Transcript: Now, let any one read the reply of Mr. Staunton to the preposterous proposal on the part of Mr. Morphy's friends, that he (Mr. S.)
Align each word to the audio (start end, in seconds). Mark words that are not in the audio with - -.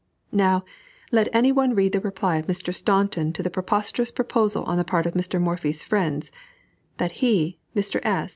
Now, 0.33 0.65
let 1.11 1.27
any 1.31 1.51
one 1.51 1.75
read 1.75 1.91
the 1.91 1.99
reply 1.99 2.37
of 2.37 2.47
Mr. 2.47 2.73
Staunton 2.73 3.33
to 3.33 3.43
the 3.43 3.51
preposterous 3.51 4.09
proposal 4.09 4.63
on 4.63 4.79
the 4.79 4.83
part 4.83 5.05
of 5.05 5.13
Mr. 5.13 5.39
Morphy's 5.39 5.83
friends, 5.83 6.31
that 6.97 7.17
he 7.21 7.59
(Mr. 7.75 7.99
S.) 8.03 8.29